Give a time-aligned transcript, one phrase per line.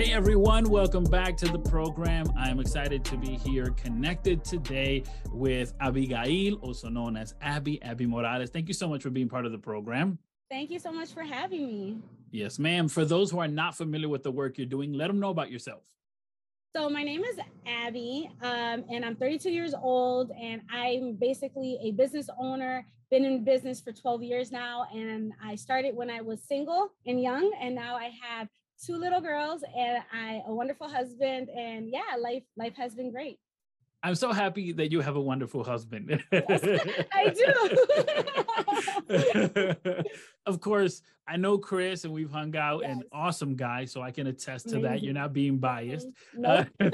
[0.00, 2.32] Hey everyone, welcome back to the program.
[2.34, 8.06] I am excited to be here connected today with Abigail, also known as Abby, Abby
[8.06, 8.48] Morales.
[8.48, 10.18] Thank you so much for being part of the program.
[10.48, 11.98] Thank you so much for having me.
[12.30, 12.88] Yes, ma'am.
[12.88, 15.50] For those who are not familiar with the work you're doing, let them know about
[15.50, 15.82] yourself.
[16.74, 17.36] So my name is
[17.66, 22.86] Abby, um, and I'm 32 years old, and I'm basically a business owner.
[23.10, 27.22] Been in business for 12 years now, and I started when I was single and
[27.22, 28.48] young, and now I have
[28.84, 33.38] two little girls and I a wonderful husband and yeah, life life has been great.
[34.02, 36.24] I'm so happy that you have a wonderful husband.
[36.32, 36.64] Yes,
[37.12, 37.52] I do.
[40.46, 42.90] of course, I know Chris and we've hung out yes.
[42.90, 45.02] and awesome guy, so I can attest to that.
[45.02, 45.22] You're mm-hmm.
[45.22, 46.08] not being biased.
[46.34, 46.42] Mm-hmm.
[46.42, 46.68] Nope.
[46.80, 46.88] Uh,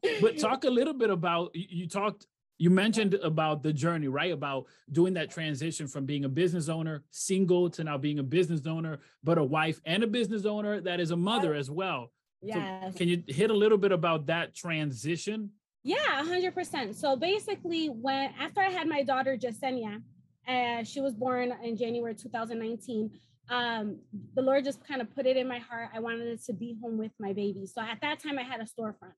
[0.20, 2.26] but talk a little bit about you talked
[2.58, 4.32] you mentioned about the journey, right?
[4.32, 8.66] About doing that transition from being a business owner, single, to now being a business
[8.66, 12.12] owner, but a wife and a business owner that is a mother as well.
[12.42, 12.90] Yeah.
[12.90, 15.50] So can you hit a little bit about that transition?
[15.82, 16.94] Yeah, 100%.
[16.94, 20.02] So basically, when after I had my daughter, Jasenia,
[20.48, 23.10] uh, she was born in January 2019.
[23.48, 24.00] Um,
[24.34, 25.90] the Lord just kind of put it in my heart.
[25.94, 27.66] I wanted to be home with my baby.
[27.66, 29.14] So at that time, I had a storefront.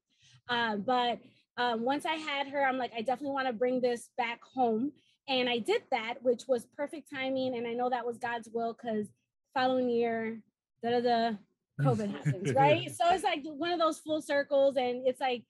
[0.49, 1.19] Uh, but
[1.59, 4.93] um, once I had her, I'm like, I definitely want to bring this back home.
[5.29, 7.57] And I did that, which was perfect timing.
[7.57, 9.09] And I know that was God's will because
[9.53, 10.41] following year,
[10.83, 11.37] da da da,
[11.81, 12.91] COVID happens, right?
[12.91, 14.77] so it's like one of those full circles.
[14.77, 15.43] And it's like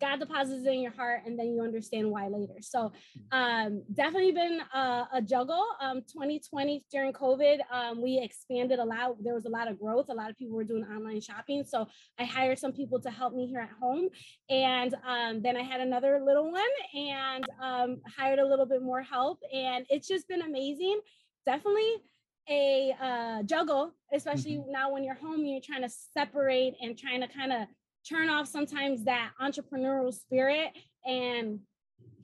[0.00, 2.54] God deposits it in your heart and then you understand why later.
[2.60, 2.92] So
[3.30, 5.64] um, definitely been a, a juggle.
[5.80, 9.22] Um, 2020 during COVID, um, we expanded a lot.
[9.22, 10.06] There was a lot of growth.
[10.08, 11.64] A lot of people were doing online shopping.
[11.64, 11.86] So
[12.18, 14.08] I hired some people to help me here at home.
[14.50, 16.62] And um, then I had another little one
[16.94, 19.38] and um, hired a little bit more help.
[19.52, 21.00] And it's just been amazing.
[21.46, 22.02] Definitely
[22.48, 24.72] a uh, juggle, especially mm-hmm.
[24.72, 27.68] now when you're home, you're trying to separate and trying to kind of
[28.08, 30.70] turn off sometimes that entrepreneurial spirit
[31.04, 31.60] and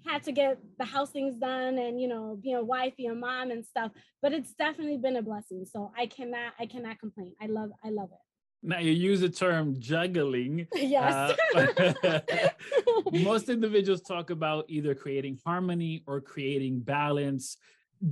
[0.06, 3.14] had to get the house things done and you know being a wife being a
[3.14, 3.92] mom and stuff.
[4.22, 5.64] But it's definitely been a blessing.
[5.70, 7.34] So i cannot i cannot complain.
[7.40, 8.18] I love i love it.
[8.62, 10.66] Now you use the term juggling.
[10.74, 11.36] Yes.
[11.54, 12.20] Uh,
[13.12, 17.56] most individuals talk about either creating harmony or creating balance.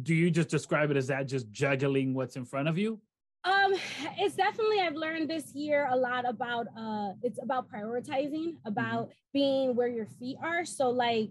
[0.03, 3.01] Do you just describe it as that just juggling what's in front of you
[3.47, 3.75] um,
[4.19, 9.33] it's definitely I've learned this year a lot about uh it's about prioritizing, about mm-hmm.
[9.33, 10.65] being where your feet are.
[10.65, 11.31] So like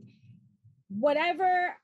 [0.89, 1.75] whatever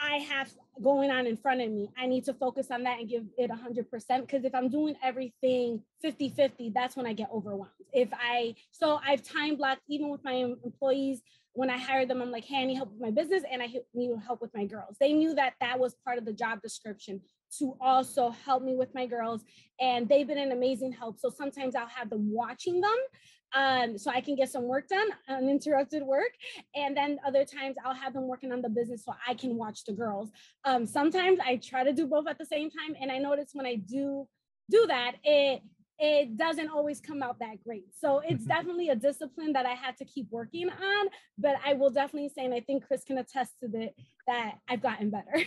[0.00, 3.08] I have going on in front of me, I need to focus on that and
[3.08, 7.72] give it 100% because if I'm doing everything 50-50, that's when I get overwhelmed.
[7.92, 11.22] If I so I've time blocked even with my employees
[11.52, 13.68] when I hired them, I'm like, hey, I need help with my business and I
[13.94, 14.96] need help with my girls.
[15.00, 17.20] They knew that that was part of the job description
[17.58, 19.42] to also help me with my girls
[19.80, 22.96] and they've been an amazing help so sometimes i'll have them watching them
[23.54, 26.32] um, so i can get some work done uninterrupted work
[26.74, 29.84] and then other times i'll have them working on the business so i can watch
[29.84, 30.30] the girls
[30.64, 33.66] um, sometimes i try to do both at the same time and i notice when
[33.66, 34.26] i do
[34.70, 35.62] do that it
[35.98, 37.86] it doesn't always come out that great.
[37.98, 38.48] So it's mm-hmm.
[38.48, 41.06] definitely a discipline that I had to keep working on.
[41.36, 43.94] But I will definitely say, and I think Chris can attest to that,
[44.28, 45.44] that I've gotten better.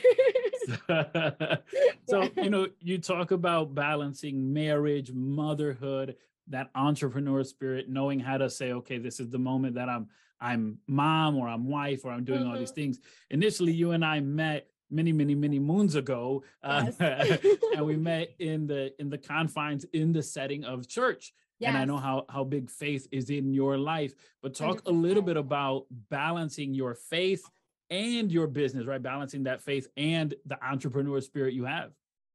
[2.10, 6.18] so, you know, you talk about balancing marriage, motherhood,
[6.52, 10.08] that entrepreneur spirit, knowing how to say, okay, this is the moment that I'm
[10.40, 12.52] I'm mom or I'm wife or I'm doing mm-hmm.
[12.52, 12.82] all these mm-hmm.
[12.82, 13.00] things.
[13.30, 18.68] Initially, you and I met many many many moons ago uh, and we met in
[18.68, 21.70] the in the confines in the setting of church yes.
[21.70, 24.88] and i know how how big faith is in your life but talk 100%.
[24.88, 27.50] a little bit about balancing your faith
[27.90, 31.92] and your business right balancing that faith and the entrepreneur spirit you have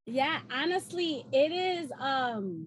[0.07, 2.67] yeah honestly it is um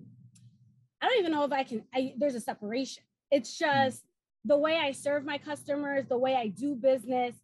[1.02, 3.66] i don't even know if i can I, there's a separation it's hmm.
[3.66, 4.04] just
[4.46, 7.36] the way i serve my customers the way i do business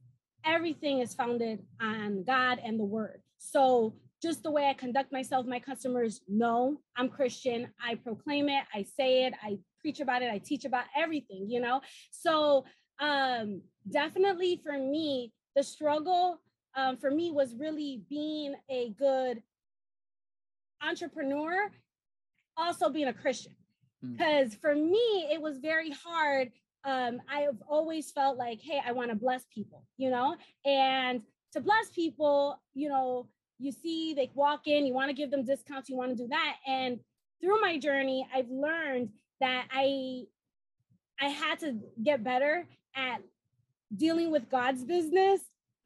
[0.46, 3.22] everything is founded on God and the word.
[3.40, 7.68] So just the way I conduct myself, my customers know I'm Christian.
[7.84, 11.60] I proclaim it, I say it, I preach about it, I teach about everything, you
[11.60, 11.82] know?
[12.12, 12.66] So
[13.00, 16.40] um definitely for me, the struggle
[16.78, 19.42] um, for me was really being a good
[20.86, 21.72] entrepreneur,
[22.58, 23.54] also being a Christian.
[24.02, 24.62] Because mm.
[24.62, 26.52] for me, it was very hard
[26.86, 30.36] um, I've always felt like, hey, I want to bless people, you know,
[30.66, 31.22] and
[31.54, 35.44] to bless people, you know, you see they walk in, you want to give them
[35.44, 36.58] discounts, you want to do that.
[36.68, 37.00] And
[37.42, 39.10] through my journey, I've learned
[39.42, 40.26] that I
[41.20, 43.22] I had to get better at
[43.96, 45.42] dealing with God's business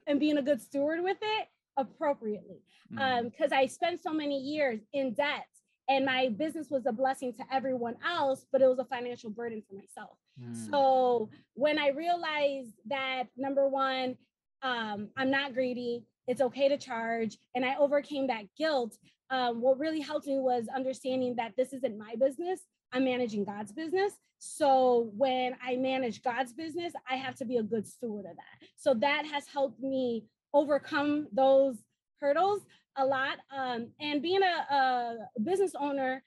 [0.07, 2.63] and being a good steward with it appropriately.
[2.89, 3.51] Because mm.
[3.51, 5.45] um, I spent so many years in debt
[5.89, 9.63] and my business was a blessing to everyone else, but it was a financial burden
[9.67, 10.17] for myself.
[10.39, 10.69] Mm.
[10.69, 14.15] So when I realized that number one,
[14.61, 18.97] um, I'm not greedy, it's okay to charge, and I overcame that guilt.
[19.31, 22.61] Um, what really helped me was understanding that this isn't my business.
[22.91, 24.13] I'm managing God's business.
[24.37, 28.67] So when I manage God's business, I have to be a good steward of that.
[28.77, 31.77] So that has helped me overcome those
[32.21, 32.61] hurdles
[32.99, 33.37] a lot.
[33.55, 36.23] Um, and being a, a business owner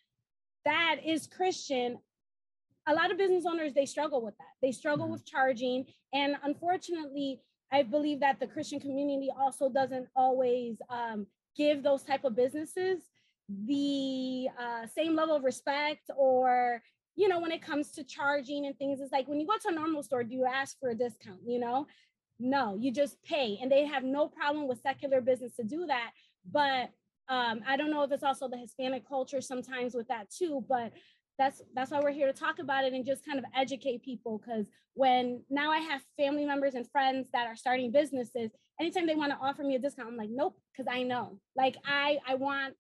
[0.64, 1.98] that is Christian,
[2.86, 4.54] a lot of business owners they struggle with that.
[4.60, 5.12] They struggle Mhm.
[5.12, 7.40] with charging, and unfortunately,
[7.70, 11.26] I believe that the Christian community also doesn't always um,
[11.56, 13.08] give those type of businesses
[13.48, 16.82] the uh, same level of respect or
[17.16, 19.68] you know when it comes to charging and things it's like when you go to
[19.68, 21.86] a normal store do you ask for a discount you know
[22.38, 26.12] no you just pay and they have no problem with secular business to do that
[26.50, 26.90] but
[27.28, 30.92] um, i don't know if it's also the hispanic culture sometimes with that too but
[31.38, 34.38] that's that's why we're here to talk about it and just kind of educate people
[34.38, 38.50] because when now i have family members and friends that are starting businesses
[38.80, 41.76] anytime they want to offer me a discount i'm like nope because i know like
[41.86, 42.74] i i want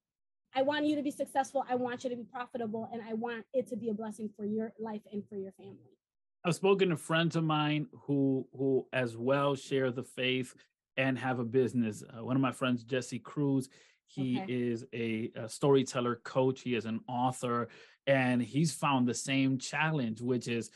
[0.54, 1.64] I want you to be successful.
[1.68, 4.44] I want you to be profitable, and I want it to be a blessing for
[4.44, 5.96] your life and for your family.
[6.44, 10.54] I've spoken to friends of mine who who as well share the faith
[10.96, 12.02] and have a business.
[12.02, 13.68] Uh, one of my friends, Jesse Cruz,
[14.06, 14.52] he Okay.
[14.52, 16.60] is a, a storyteller coach.
[16.62, 17.68] He is an author,
[18.06, 20.70] and he's found the same challenge, which is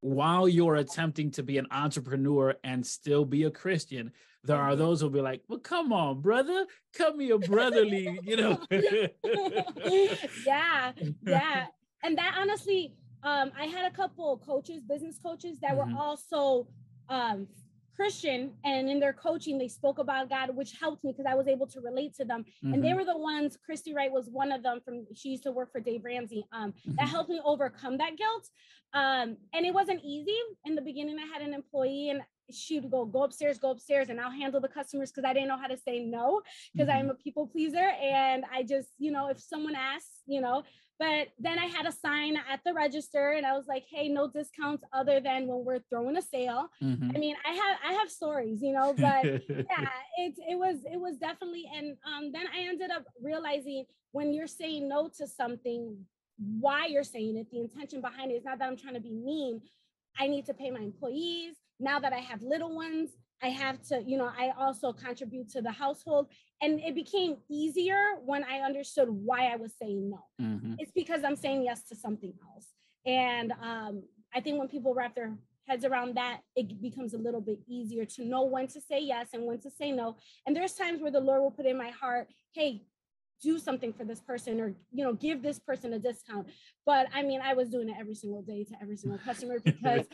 [0.00, 4.10] while you're attempting to be an entrepreneur and still be a Christian,
[4.42, 4.78] there are Mhm.
[4.78, 8.58] those who'll be like, "Well, come on, brother, come here, brotherly," you know.
[10.44, 11.66] yeah, yeah.
[12.02, 15.76] And that honestly, um, I had a couple coaches, business coaches that Mhm.
[15.76, 16.66] were also
[17.08, 17.46] um
[17.96, 21.46] Christian and in their coaching they spoke about God, which helped me because I was
[21.48, 22.44] able to relate to them.
[22.62, 25.42] And they Mhm, were the ones, Christy Wright was one of them from she used
[25.44, 26.44] to work for Dave Ramsey.
[26.52, 27.10] Um, that mhm.
[27.10, 28.48] helped me overcome that guilt.
[28.94, 30.36] Um, and it wasn't easy.
[30.64, 34.08] In the beginning, I had an employee and she would go, go upstairs, go upstairs,
[34.10, 36.42] and I'll handle the customers because I didn't know how to say no
[36.74, 36.94] because Mhm.
[36.98, 37.78] I'm a people pleaser.
[38.00, 40.62] And I just, you know, if someone asks, you know,
[41.02, 44.30] but then I had a sign at the register and I was like, hey, no
[44.30, 46.68] discounts other than when we're throwing a sale.
[46.80, 47.16] Mhm.
[47.16, 49.88] I mean, I have I have stories, you know, but yeah,
[50.18, 54.46] it it was it was definitely and um then I ended up realizing when you're
[54.46, 55.82] saying no to something,
[56.60, 59.16] why you're saying it, the intention behind it is not that I'm trying to be
[59.30, 59.60] mean.
[60.16, 61.56] I need to pay my employees.
[61.80, 63.10] Now that I have little ones,
[63.42, 66.28] I have to, you know, I also contribute to the household.
[66.60, 70.76] And it became easier when I understood why I was saying no Mhm.
[70.78, 72.68] it's because I'm saying yes to something else.
[73.04, 75.36] And um, I think when people wrap their
[75.66, 79.28] heads around that, it becomes a little bit easier to know when to say yes
[79.34, 80.16] and when to say no.
[80.46, 82.84] And there's times where the Lord will put in my heart, hey,
[83.42, 86.46] do something for this person or you know give this person a discount.
[86.86, 90.06] But i mean i was doing it every single day to every single customer because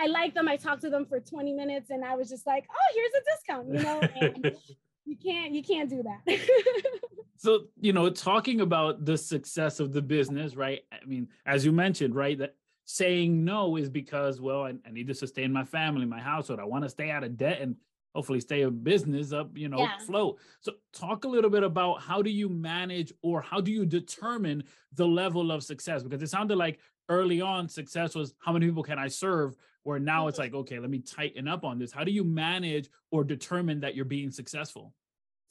[0.00, 2.66] i like them i talked to them for 20 minutes and i was just like
[2.70, 4.00] oh here's a discount you know?
[4.20, 4.56] And
[5.04, 6.38] you can't you can't do that.
[7.38, 10.80] So you know talking about the success of the business right?
[10.90, 12.56] I mean as you mentioned right that
[12.86, 16.60] saying no is because well i, I need to sustain my family my household.
[16.60, 17.76] I want to stay out of debt and
[18.16, 19.98] hopefully stay a business up you know Yeah.
[19.98, 23.84] float so talk a little bit about how do you manage or how do you
[23.84, 26.80] determine the level of success because it sounded like
[27.10, 30.44] early on success was how many people can i serve where now it's Mhm.
[30.44, 33.94] like okay let me tighten up on this how do you manage or determine that
[33.94, 34.94] you're being successful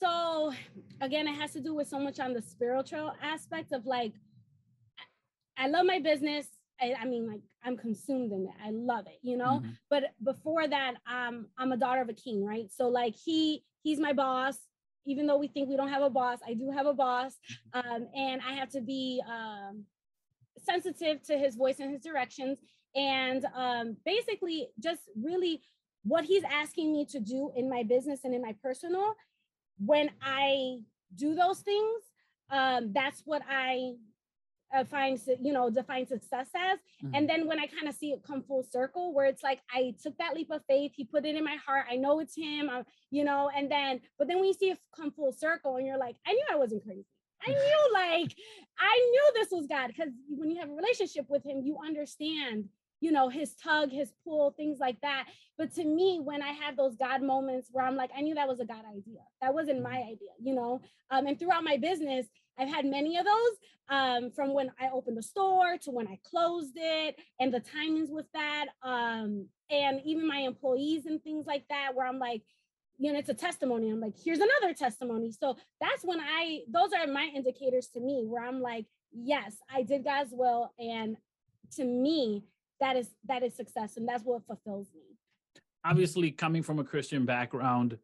[0.01, 0.51] So
[1.01, 4.13] again, it has to do with so much on the spiritual aspect of like,
[5.57, 6.47] I love my business.
[6.81, 8.53] I, I mean, like I'm consumed in it.
[8.63, 9.61] I love it, you know.
[9.63, 9.77] Mhm.
[9.89, 12.71] But before that, um, I'm a daughter of a king, right?
[12.71, 14.57] So like he he's my boss.
[15.07, 17.37] Even though we think we don't have a boss, I do have a boss,
[17.73, 19.85] um, and I have to be um,
[20.57, 22.57] sensitive to his voice and his directions,
[22.95, 25.61] and um, basically just really
[26.03, 29.13] what he's asking me to do in my business and in my personal
[29.77, 30.79] when I
[31.15, 32.01] do those things,
[32.49, 33.95] um, that's what I
[34.73, 36.79] uh, find, you know, define success as.
[37.03, 37.11] Mhm.
[37.13, 39.95] And then when I kind of see it come full circle, where it's like I
[40.01, 41.87] took that leap of faith, he put it in my heart.
[41.89, 43.49] I know it's him, uh, you know.
[43.55, 46.33] And then, but then when you see it come full circle, and you're like, I
[46.33, 47.05] knew I wasn't crazy.
[47.47, 48.35] I knew, like,
[48.79, 52.69] I knew this was God because when you have a relationship with Him, you understand,
[53.01, 55.25] you know, His tug, His pull, things like that.
[55.57, 58.47] But to me, when I had those God moments where I'm like, I knew that
[58.47, 59.21] was a God idea.
[59.41, 60.81] That wasn't my idea, you know.
[61.09, 62.25] Um, and throughout my business,
[62.57, 63.57] I've had many of those
[63.89, 68.09] um, from when I opened the store to when I closed it, and the timings
[68.09, 72.41] with that, um, and even my employees and things like that, where I'm like,
[72.97, 73.89] you know, it's a testimony.
[73.89, 75.31] I'm like, here's another testimony.
[75.31, 79.83] So that's when I, those are my indicators to me, where I'm like, yes, I
[79.83, 80.73] did God's will.
[80.79, 81.17] And
[81.75, 82.43] to me,
[82.79, 85.01] that is that is success and that's what fulfills me.
[85.83, 87.97] Obviously, coming from a Christian background,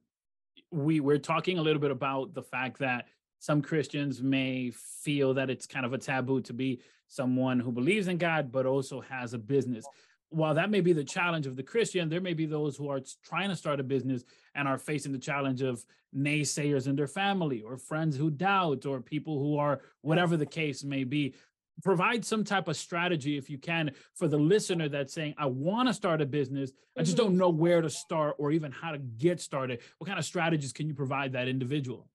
[0.72, 3.08] we we're talking a little bit about the fact that
[3.40, 8.08] some Christians may feel that it's kind of a taboo to be someone who believes
[8.08, 9.86] in God, but also has a business.
[10.30, 13.02] While that may be the challenge of the Christian, there may be those who are
[13.24, 14.24] trying to start a business
[14.56, 15.84] and are facing the challenge of
[16.16, 20.84] naysayers in their family or friends who doubt or people who are whatever the case
[20.84, 21.34] may be
[21.82, 25.88] provide some type of strategy if you can for the listener that's saying i want
[25.88, 27.38] to start a business i just don't Mhm.
[27.38, 30.88] know where to start or even how to get started what kind of strategies can
[30.88, 32.08] you provide that individual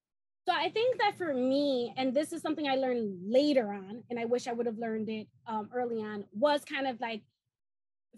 [0.48, 4.16] So I think that for me, and this is something I learned later on, and
[4.16, 7.22] I wish I would have learned it um, early on, was kind of like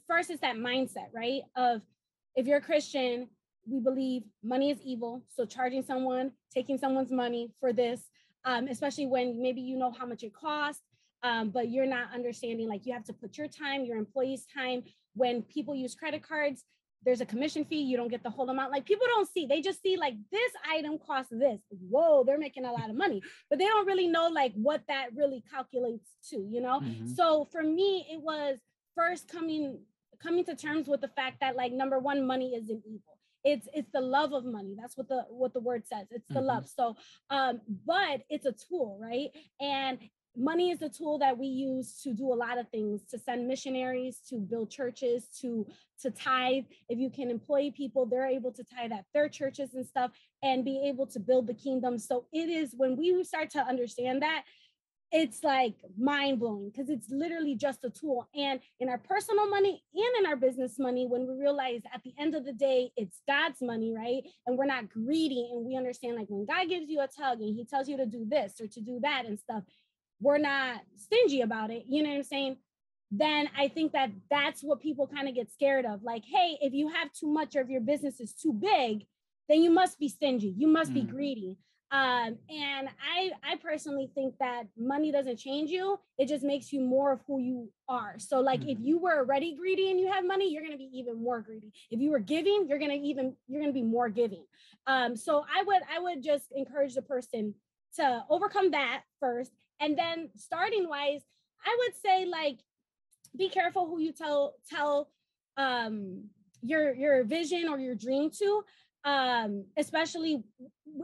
[0.07, 1.41] first is that mindset, right?
[1.57, 1.81] Of
[2.37, 3.29] if you're a Christian,
[3.67, 5.23] we believe money is evil.
[5.35, 8.01] So charging someone, taking someone's money for this,
[8.45, 10.83] um, especially when maybe you know how much it costs,
[11.23, 14.83] um, but you're not understanding like you have to put your time, your employees' time.
[15.15, 16.65] When people use credit cards,
[17.05, 18.73] there's a commission fee, you don't get the whole amount.
[18.73, 21.61] Like people don't see, they just see like this item costs this.
[21.71, 25.09] Whoa, they're making a lot of money, but they don't really know like what that
[25.15, 26.81] really calculates to, you know?
[26.81, 27.09] Mhm.
[27.15, 28.59] So for me, it was
[28.95, 29.81] first coming
[30.21, 33.19] coming to terms with the fact that like number one, money isn't evil.
[33.45, 34.75] It's it's the love of money.
[34.77, 36.09] That's what the what the word says.
[36.11, 36.47] It's the Mhm.
[36.47, 36.69] love.
[36.69, 36.97] So
[37.31, 39.31] um, but it's a tool, right?
[39.61, 40.01] And
[40.39, 43.47] money is a tool that we use to do a lot of things to send
[43.47, 45.67] missionaries to build churches to
[46.01, 49.87] to tithe if you can employ people they're able to tithe at their churches and
[49.87, 50.11] stuff
[50.43, 54.23] and be able to build the kingdom so it is when we start to understand
[54.23, 54.45] that
[55.11, 58.29] it's like mind blowing because it's literally just a tool.
[58.35, 62.13] And in our personal money and in our business money, when we realize at the
[62.19, 64.23] end of the day, it's God's money, right?
[64.47, 67.55] And we're not greedy and we understand like when God gives you a tug and
[67.55, 69.65] he tells you to do this or to do that and stuff,
[70.21, 71.85] we're not stingy about it.
[71.89, 72.57] You know what I'm saying?
[73.11, 76.03] Then I think that that's what people kind of get scared of.
[76.03, 79.07] Like, hey, if you have too much or if your business is too big,
[79.49, 80.55] then you must be stingy.
[80.57, 81.09] You must be Mm.
[81.11, 81.57] greedy
[81.91, 86.83] um and i i personally think that money doesn't change you it just makes you
[86.83, 88.85] more of who you are so like if Mhm.
[88.85, 91.99] you were already greedy and you have money you're to be even more greedy if
[91.99, 94.45] you were giving you're to even you're to be more giving
[94.87, 97.55] um so i would i would just encourage the person
[97.95, 101.23] to overcome that first and then starting wise
[101.65, 102.59] i would say like
[103.37, 105.09] be careful who you tell tell
[105.57, 106.25] um
[106.63, 108.65] your your vision or your dream to
[109.05, 110.43] um especially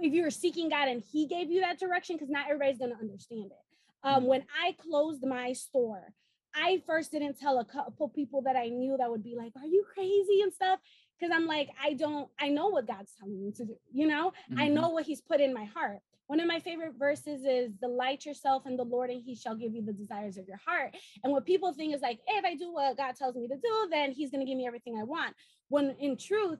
[0.01, 2.99] if you're seeking god and he gave you that direction because not everybody's going to
[2.99, 3.65] understand it
[4.03, 4.27] um Mhm.
[4.27, 6.13] when i closed my store
[6.55, 9.67] i first didn't tell a couple people that i knew that would be like are
[9.67, 10.81] you crazy and stuff
[11.19, 14.33] because i'm like i don't i know what god's telling me to do you know
[14.59, 14.75] i Mhm.
[14.75, 18.67] know what he's put in my heart one of my favorite verses is delight yourself
[18.67, 21.45] in the lord and he shall give you the desires of your heart and what
[21.45, 24.13] people think is like hey, if i do what god tells me to do then
[24.13, 25.35] he's going to give me everything i want
[25.69, 26.59] when in truth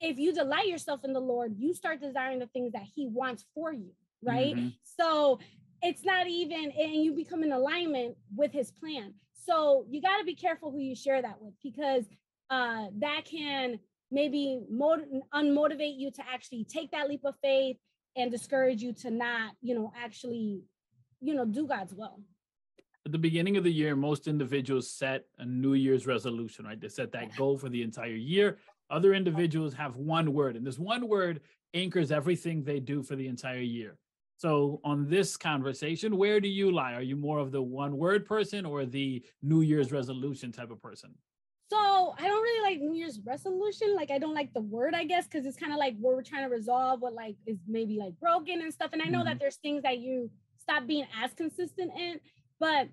[0.00, 3.44] if you delight yourself in the Lord, you start desiring the things that He wants
[3.54, 3.90] for you,
[4.22, 4.54] right?
[4.56, 4.74] Mhm.
[4.82, 5.38] So
[5.82, 9.14] it's not even, and you become in alignment with His plan.
[9.34, 12.08] So you got to be careful who you share that with because
[12.48, 13.78] uh, that can
[14.10, 17.76] maybe mot- unmotivate you to actually take that leap of faith
[18.16, 20.62] and discourage you to not, you know, actually,
[21.20, 22.20] you know, do God's will.
[23.06, 26.80] at the beginning of the year, most individuals set a New Year's resolution, right?
[26.80, 28.58] They set that goal for the entire year.
[28.90, 31.40] Other individuals have one word, and this one word
[31.72, 33.96] anchors everything they do for the entire year.
[34.36, 36.94] So, on this conversation, where do you lie?
[36.94, 40.82] Are you more of the one word person or the New Year's resolution type of
[40.82, 41.14] person?
[41.70, 43.94] So I don't really like New Year's resolution.
[43.94, 46.22] Like I don't like the word, I guess, because it's kind of like where we're
[46.22, 48.90] trying to resolve what like is maybe like broken and stuff.
[48.92, 52.18] And I know that there's things that you stop being as consistent in,
[52.58, 52.88] but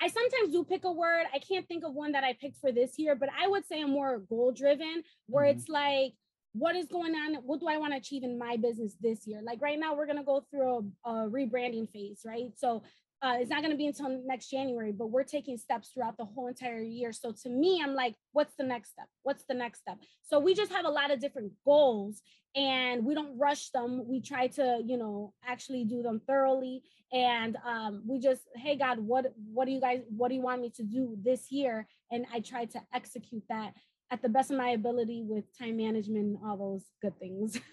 [0.00, 1.26] I sometimes do pick a word.
[1.32, 3.82] I can't think of one that I picked for this year, but I would say
[3.82, 5.56] I'm more goal driven, where Mhm.
[5.56, 6.14] it's like,
[6.54, 7.34] what is going on?
[7.44, 9.42] What do I want to achieve in my business this year?
[9.42, 12.50] Like right now, we're gonna go through a, a rebranding phase, right?
[12.56, 12.82] So
[13.22, 16.24] uh, it's not going to be until next January, but we're taking steps throughout the
[16.24, 17.12] whole entire year.
[17.12, 19.06] So to me, I'm like, what's the next step?
[19.22, 19.98] What's the next step?
[20.24, 22.20] So we just have a lot of different goals
[22.56, 24.08] and we don't rush them.
[24.08, 26.82] We try to, you know, actually do them thoroughly.
[27.12, 30.60] And um, we just, hey God, what what do you guys, what do you want
[30.60, 31.86] me to do this year?
[32.10, 33.74] And I try to execute that
[34.10, 37.60] at the best of my ability with time management and all those good things.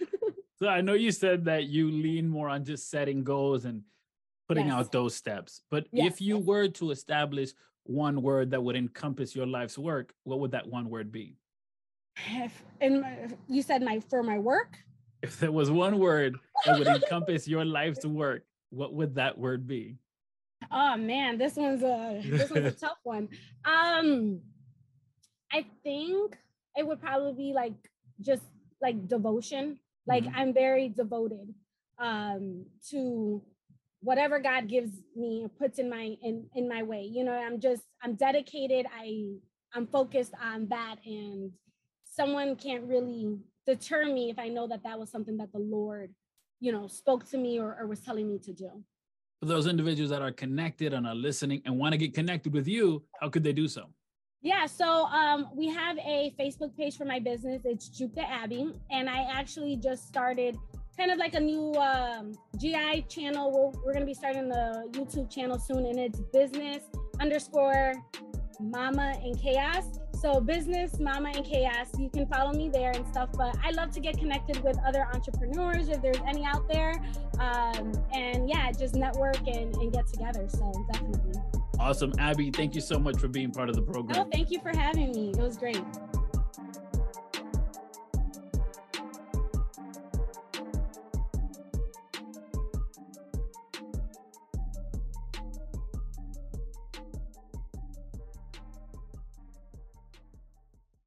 [0.61, 3.81] So, I know you said that you lean more on just setting goals and
[4.49, 4.75] putting Yes.
[4.75, 5.61] out those steps.
[5.69, 6.13] But Yes.
[6.13, 7.51] if you were to establish
[7.83, 11.37] one word that would encompass your life's work, what would that one word be?
[12.27, 14.83] If- and my- you said my for my work.
[15.21, 19.65] If there was one word that would encompass your life's work, what would that word
[19.67, 19.97] be?
[20.71, 23.29] oh man, this one's a this one's a tough one.
[23.63, 24.41] Um,
[25.53, 26.37] I think
[26.75, 27.73] it would probably be like
[28.19, 28.43] just
[28.81, 29.79] like devotion.
[30.05, 30.33] Like Mhm.
[30.35, 31.53] I'm very devoted
[31.97, 33.41] um to
[34.01, 37.01] whatever God gives me puts in my in in my way.
[37.01, 38.85] You know, I'm just I'm dedicated.
[38.95, 39.35] I
[39.73, 41.51] I'm focused on that and
[42.03, 46.13] someone can't really deter me if I know that that was something that the Lord,
[46.59, 48.69] you know, spoke to me or, or was telling me to do.
[49.39, 52.67] For those individuals that are connected and are listening and want to get connected with
[52.67, 53.85] you, how could they do so?
[54.41, 57.61] Yeah, so um, we have a Facebook page for my business.
[57.65, 60.57] It's Juke Abbey, and I actually just started
[60.99, 63.51] kind of like a new um, GI channel.
[63.51, 66.83] We're, we're going to be starting the YouTube channel soon, and it's business
[67.21, 67.93] underscore
[68.59, 69.85] mama and chaos.
[70.19, 71.87] So business mama and chaos.
[71.97, 73.29] You can follow me there and stuff.
[73.31, 77.01] But I love to get connected with other entrepreneurs if there's any out there,
[77.39, 80.49] um, and yeah, just network and, and get together.
[80.49, 81.41] So definitely.
[81.79, 82.11] Awesome.
[82.19, 84.19] Abby, thank you so much for being part of the program.
[84.19, 85.29] Oh, thank you for having me.
[85.29, 85.81] It was great.